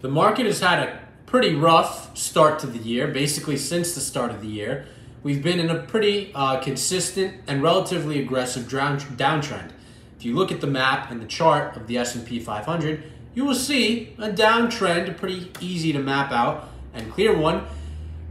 [0.00, 4.30] The market has had a pretty rough start to the year, basically since the start
[4.30, 4.86] of the year.
[5.22, 9.72] We've been in a pretty uh, consistent and relatively aggressive downtrend.
[10.16, 13.02] If you look at the map and the chart of the S&P 500,
[13.34, 17.66] you will see a downtrend, pretty easy to map out and clear one,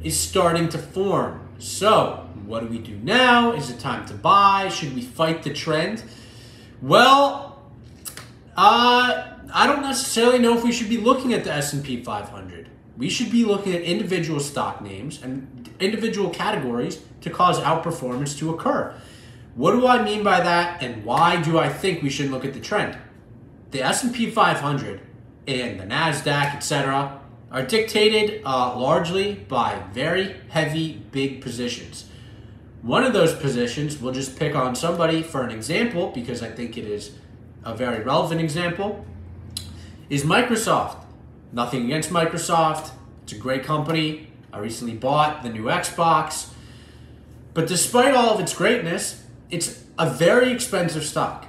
[0.02, 1.48] is starting to form.
[1.60, 3.52] So, what do we do now?
[3.52, 4.70] Is it time to buy?
[4.70, 6.04] Should we fight the trend?
[6.82, 7.62] Well,
[8.58, 12.70] uh, I don't necessarily know if we should be looking at the S&P 500.
[12.98, 18.54] We should be looking at individual stock names and individual categories to cause outperformance to
[18.54, 18.94] occur.
[19.56, 22.54] What do I mean by that and why do I think we should look at
[22.54, 22.98] the trend?
[23.72, 25.02] The S&P 500
[25.48, 27.20] and the Nasdaq, etc.,
[27.52, 32.06] are dictated uh, largely by very heavy big positions.
[32.82, 36.78] One of those positions, we'll just pick on somebody for an example because I think
[36.78, 37.16] it is
[37.66, 39.06] a very relevant example
[40.10, 40.98] is Microsoft.
[41.52, 42.92] Nothing against Microsoft.
[43.24, 44.28] It's a great company.
[44.52, 46.50] I recently bought the new Xbox.
[47.54, 51.46] But despite all of its greatness, it's a very expensive stock.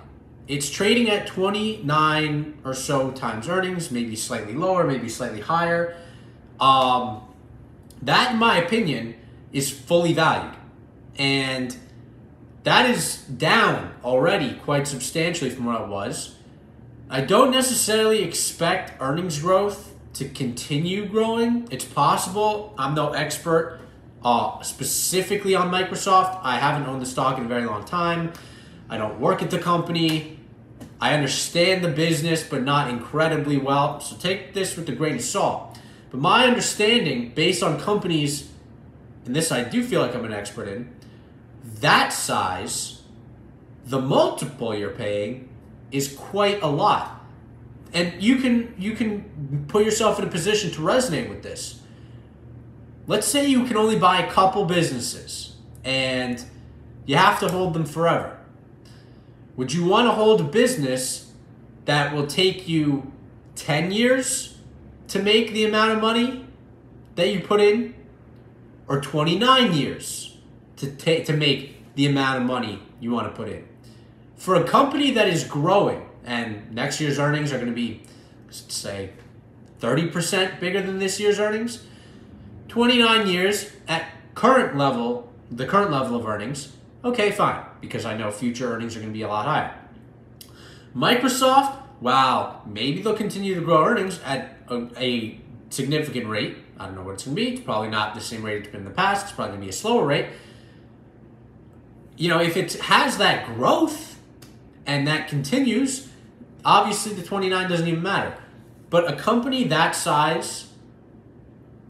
[0.49, 5.97] It's trading at 29 or so times earnings, maybe slightly lower, maybe slightly higher.
[6.59, 7.23] Um,
[8.03, 9.15] that, in my opinion,
[9.53, 10.55] is fully valued.
[11.17, 11.77] And
[12.65, 16.37] that is down already quite substantially from what it was.
[17.13, 21.67] I don't necessarily expect earnings growth to continue growing.
[21.73, 22.73] It's possible.
[22.79, 23.81] I'm no expert
[24.25, 26.39] uh, specifically on Microsoft.
[26.45, 28.33] I haven't owned the stock in a very long time.
[28.89, 30.39] I don't work at the company.
[31.01, 33.99] I understand the business, but not incredibly well.
[33.99, 35.81] So take this with a grain of salt.
[36.13, 38.53] But my understanding, based on companies,
[39.27, 40.95] and this I do feel like I'm an expert in,
[41.81, 43.03] that size,
[43.85, 45.50] the multiple you're paying
[45.91, 47.21] is quite a lot.
[47.93, 51.81] And you can you can put yourself in a position to resonate with this.
[53.07, 56.45] Let's say you can only buy a couple businesses and
[57.07, 58.39] you have to hold them forever.
[59.57, 61.33] Would you want to hold a business
[61.87, 63.13] that will take you
[63.57, 64.59] 10 years
[65.09, 66.47] to make the amount of money
[67.17, 67.95] that you put in
[68.87, 70.39] or 29 years
[70.77, 73.67] to take to make the amount of money you want to put in?
[74.41, 78.03] For a company that is growing and next year's earnings are going to be
[78.49, 79.11] say
[79.81, 81.85] 30% bigger than this year's earnings
[82.69, 86.73] 29 years at current level the current level of earnings
[87.05, 89.75] okay fine because i know future earnings are going to be a lot higher.
[90.97, 96.57] Microsoft wow maybe they'll continue to grow earnings at a, a significant rate.
[96.79, 97.53] I don't know what it's going to be.
[97.53, 99.27] It's probably not the same rate it's been in the past.
[99.27, 100.27] It's probably going to be a slower rate.
[102.17, 104.11] You know if it has that growth
[104.91, 106.09] and that continues,
[106.65, 108.37] obviously the 29 doesn't even matter.
[108.91, 110.67] But a company that size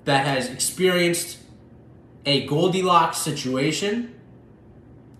[0.04, 1.38] that has experienced
[2.26, 4.14] a Goldilocks situation,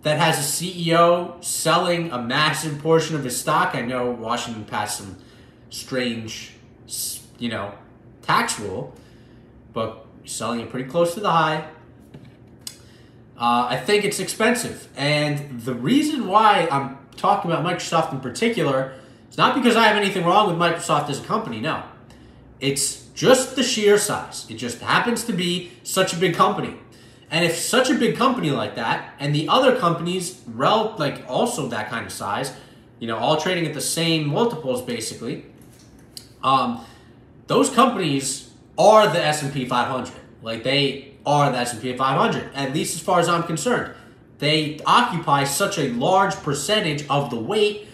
[0.03, 3.73] that has a CEO selling a massive portion of his stock.
[3.73, 5.17] I know Washington passed some
[5.71, 6.53] strange,
[7.39, 7.73] you know,
[8.21, 8.95] tax rule,
[9.73, 11.67] but selling it pretty close to the high.
[13.35, 14.87] Uh, I think it's expensive.
[14.95, 18.93] And the reason why I'm talking about Microsoft in particular,
[19.27, 21.83] it's not because I have anything wrong with Microsoft as a company, no.
[22.59, 24.45] It's just the sheer size.
[24.49, 26.75] It just happens to be such a big company.
[27.29, 31.67] And if such a big company like that, and the other companies, rel- like also
[31.69, 32.53] that kind of size,
[32.99, 35.45] you know, all trading at the same multiples basically,
[36.43, 36.83] um,
[37.47, 40.13] those companies are the S&P 500.
[40.41, 43.93] Like they are the S&P 500, at least as far as I'm concerned.
[44.41, 47.87] They occupy such a large percentage of the weight.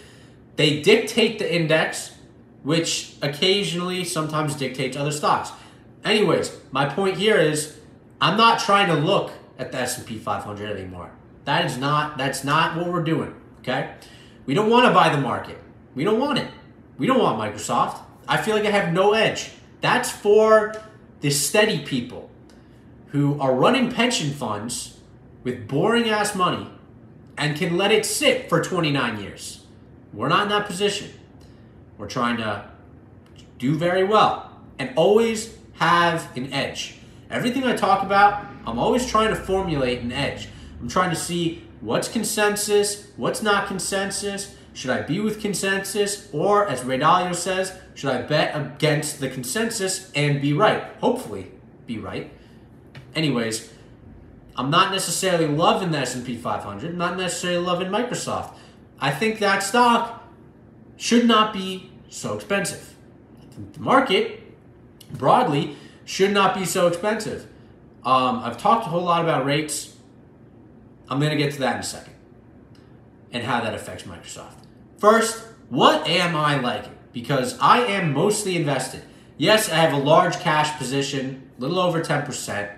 [0.56, 2.14] They dictate the index,
[2.62, 5.52] which occasionally sometimes dictates other stocks.
[6.06, 7.76] Anyways, my point here is
[8.18, 11.10] I'm not trying to look at the S&P 500 anymore.
[11.44, 13.92] That is not that's not what we're doing, okay?
[14.46, 15.58] We don't want to buy the market.
[15.94, 16.48] We don't want it.
[16.96, 17.98] We don't want Microsoft.
[18.26, 19.50] I feel like I have no edge.
[19.82, 20.74] That's for
[21.20, 22.30] the steady people
[23.08, 24.97] who are running pension funds
[25.48, 26.68] with boring ass money
[27.38, 29.64] and can let it sit for 29 years.
[30.12, 31.10] We're not in that position.
[31.96, 32.68] We're trying to
[33.56, 36.96] do very well and always have an edge.
[37.30, 40.48] Everything I talk about, I'm always trying to formulate an edge.
[40.82, 44.54] I'm trying to see what's consensus, what's not consensus.
[44.74, 46.28] Should I be with consensus?
[46.30, 50.82] Or, as Ray Dalio says, should I bet against the consensus and be right?
[51.00, 51.52] Hopefully,
[51.86, 52.30] be right.
[53.14, 53.72] Anyways,
[54.58, 56.90] I'm not necessarily loving the S&P 500.
[56.90, 58.54] I'm not necessarily loving Microsoft.
[58.98, 60.28] I think that stock
[60.96, 62.96] should not be so expensive.
[63.72, 64.42] The market
[65.12, 67.46] broadly should not be so expensive.
[68.04, 69.94] Um, I've talked a whole lot about rates.
[71.08, 72.14] I'm going to get to that in a second
[73.30, 74.54] and how that affects Microsoft.
[74.98, 76.96] First, what am I liking?
[77.12, 79.02] Because I am mostly invested.
[79.36, 82.77] Yes, I have a large cash position, a little over 10%.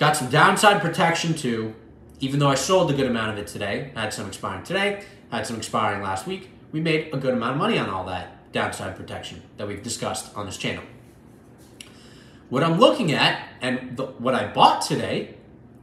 [0.00, 1.74] Got some downside protection too,
[2.20, 3.92] even though I sold a good amount of it today.
[3.94, 6.48] I had some expiring today, had some expiring last week.
[6.72, 10.34] We made a good amount of money on all that downside protection that we've discussed
[10.34, 10.84] on this channel.
[12.48, 15.34] What I'm looking at and the, what I bought today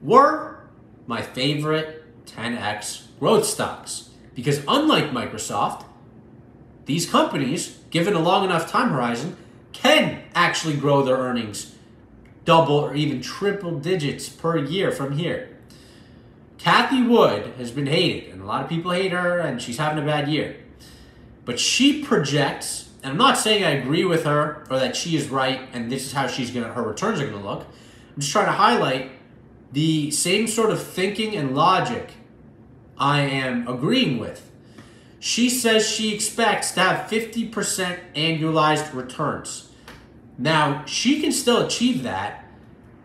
[0.01, 0.61] were
[1.05, 4.09] my favorite 10x growth stocks.
[4.33, 5.85] Because unlike Microsoft,
[6.85, 9.37] these companies, given a long enough time horizon,
[9.73, 11.75] can actually grow their earnings
[12.47, 15.49] double or even triple digits per year from here.
[16.57, 20.01] Cathie Wood has been hated, and a lot of people hate her, and she's having
[20.01, 20.55] a bad year.
[21.43, 25.27] But she projects, and I'm not saying I agree with her or that she is
[25.27, 27.65] right and this is how she's gonna her returns are gonna look.
[28.15, 29.11] I'm just trying to highlight
[29.71, 32.11] the same sort of thinking and logic
[32.97, 34.49] I am agreeing with.
[35.19, 39.66] She says she expects to have 50% annualized returns.
[40.37, 42.45] Now, she can still achieve that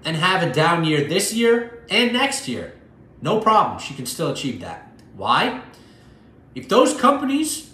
[0.04, 2.74] and have a down year this year and next year.
[3.20, 3.78] No problem.
[3.78, 4.92] She can still achieve that.
[5.16, 5.62] Why?
[6.54, 7.72] If those companies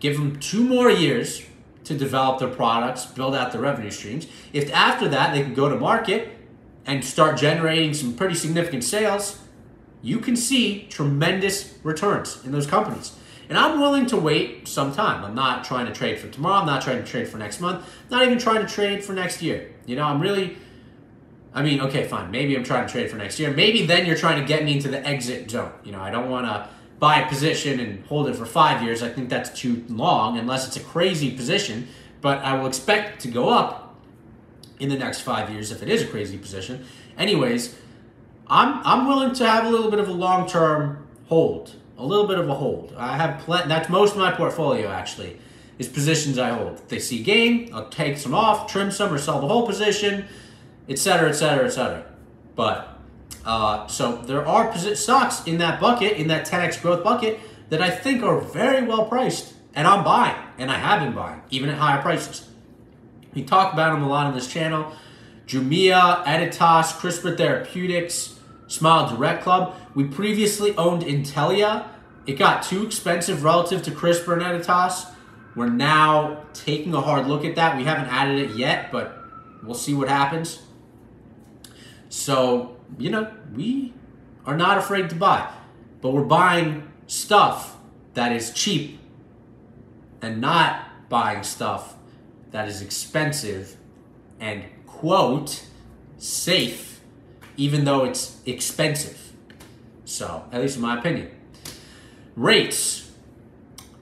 [0.00, 1.44] give them two more years
[1.84, 5.68] to develop their products, build out their revenue streams, if after that they can go
[5.68, 6.32] to market
[6.84, 9.40] and start generating some pretty significant sales,
[10.02, 13.16] you can see tremendous returns in those companies.
[13.48, 15.24] And I'm willing to wait some time.
[15.24, 16.60] I'm not trying to trade for tomorrow.
[16.60, 17.88] I'm not trying to trade for next month.
[18.10, 19.72] Not even trying to trade for next year.
[19.86, 20.56] You know, I'm really,
[21.54, 22.30] I mean, okay, fine.
[22.30, 23.52] Maybe I'm trying to trade for next year.
[23.52, 25.72] Maybe then you're trying to get me into the exit zone.
[25.84, 29.02] You know, I don't want to buy a position and hold it for five years.
[29.02, 31.88] I think that's too long unless it's a crazy position.
[32.20, 33.96] But I will expect to go up
[34.80, 36.84] in the next five years if it is a crazy position.
[37.16, 37.74] Anyways,
[38.48, 42.26] I'm I'm willing to have a little bit of a long term hold, a little
[42.26, 42.94] bit of a hold.
[42.96, 43.68] I have plenty.
[43.68, 45.38] That's most of my portfolio actually,
[45.78, 46.74] is positions I hold.
[46.74, 50.26] If they see gain, I'll take some off, trim some, or sell the whole position,
[50.88, 52.04] etc., etc., etc.
[52.54, 52.98] But
[53.44, 57.38] uh, so there are posi- stocks in that bucket, in that 10x growth bucket,
[57.70, 61.42] that I think are very well priced, and I'm buying, and I have been buying,
[61.50, 62.48] even at higher prices.
[63.34, 64.92] We talk about them a lot on this channel.
[65.46, 68.35] Jumia, Editas, CRISPR Therapeutics,
[68.68, 69.74] Smile Direct Club.
[69.94, 71.88] We previously owned Intellia.
[72.26, 75.12] It got too expensive relative to CRISPR and Editas.
[75.54, 77.76] We're now taking a hard look at that.
[77.76, 79.16] We haven't added it yet, but
[79.62, 80.62] we'll see what happens.
[82.08, 83.94] So, you know, we
[84.44, 85.50] are not afraid to buy,
[86.00, 87.76] but we're buying stuff
[88.14, 88.98] that is cheap
[90.20, 91.94] and not buying stuff
[92.50, 93.76] that is expensive
[94.40, 95.64] and, quote,
[96.18, 96.95] safe
[97.56, 99.32] even though it's expensive.
[100.04, 101.30] So, at least in my opinion.
[102.36, 103.10] Rates.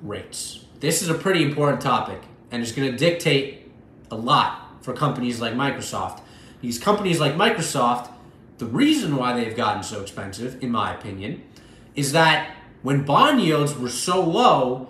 [0.02, 0.64] Rates.
[0.80, 2.20] This is a pretty important topic,
[2.50, 3.72] and it's going to dictate
[4.10, 6.20] a lot for companies like Microsoft.
[6.60, 8.10] These companies like Microsoft,
[8.58, 11.42] the reason why they've gotten so expensive, in my opinion,
[11.94, 14.88] is that when bond yields were so low,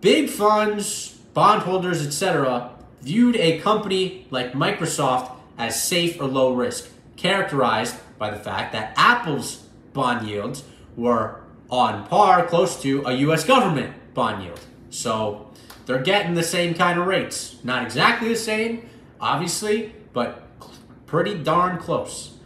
[0.00, 7.96] big funds, bondholders, etc., viewed a company like Microsoft as safe or low risk, characterized
[8.18, 9.56] by the fact that Apple's
[9.92, 10.64] bond yields
[10.96, 14.60] were on par, close to a US government bond yield.
[14.88, 15.50] So
[15.84, 17.58] they're getting the same kind of rates.
[17.62, 18.88] Not exactly the same,
[19.20, 20.42] obviously, but
[21.06, 22.38] pretty darn close.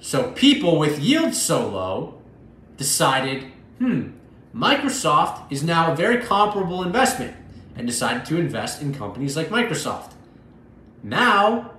[0.00, 2.20] So people with yields so low
[2.76, 3.44] decided,
[3.78, 4.10] hmm,
[4.54, 7.34] Microsoft is now a very comparable investment
[7.74, 10.13] and decided to invest in companies like Microsoft.
[11.04, 11.72] Now,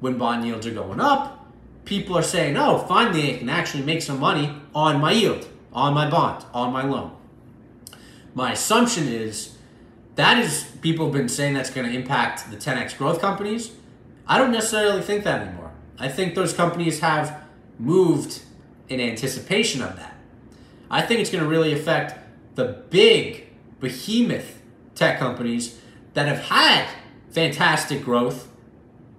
[0.00, 1.46] when bond yields are going up,
[1.84, 5.92] people are saying, oh, finally I can actually make some money on my yield, on
[5.92, 7.12] my bond, on my loan.
[8.34, 9.58] My assumption is
[10.16, 13.72] that is, people have been saying that's going to impact the 10x growth companies.
[14.26, 15.72] I don't necessarily think that anymore.
[15.98, 17.42] I think those companies have
[17.78, 18.40] moved
[18.88, 20.14] in anticipation of that.
[20.90, 22.18] I think it's going to really affect
[22.54, 23.46] the big
[23.78, 24.60] behemoth
[24.94, 25.78] tech companies
[26.14, 26.88] that have had
[27.30, 28.49] fantastic growth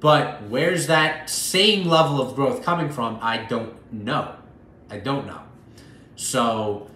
[0.01, 3.19] but where's that same level of growth coming from?
[3.21, 4.35] I don't know.
[4.89, 5.41] I don't know.
[6.15, 6.89] So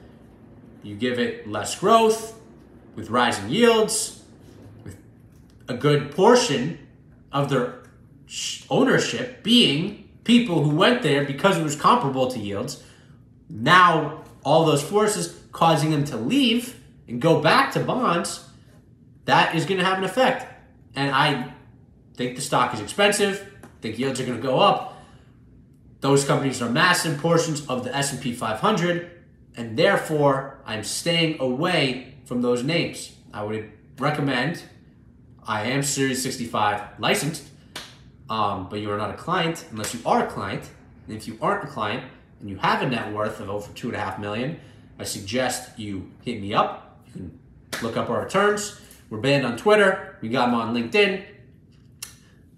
[0.84, 2.40] you give it less growth
[2.96, 4.24] with rising yields,
[4.84, 4.98] with
[5.68, 6.80] a good portion
[7.32, 7.84] of their
[8.70, 12.84] ownership being people who went there because it was comparable to yields.
[13.48, 18.50] Now, all those forces causing them to leave and go back to bonds.
[19.26, 20.52] that is going to have an effect.
[20.96, 21.55] And I
[22.16, 23.52] think the stock is expensive.
[23.82, 25.04] think yields are going to go up.
[26.02, 29.12] Those companies are massive portions of the S&P 500,
[29.56, 33.14] and therefore I'm staying away from those names.
[33.34, 34.64] I would recommend.
[35.48, 37.44] I am Series 65 licensed,
[38.30, 40.64] um, but you are not a client unless you are a client.
[41.08, 42.04] And if you aren't a client
[42.40, 44.60] and you have a net worth of over two and a half million,
[44.98, 47.00] I suggest you hit me up.
[47.08, 47.40] You can
[47.84, 48.80] look up our returns.
[49.10, 50.18] We're banned on Twitter.
[50.22, 51.24] We got them on LinkedIn.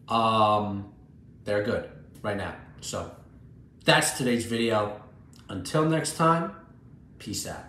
[0.08, 0.94] Um,
[1.44, 1.90] they're good
[2.22, 2.56] right now.
[2.82, 3.12] So
[3.86, 5.02] that's today's video.
[5.50, 6.52] Until next time,
[7.20, 7.64] peace out.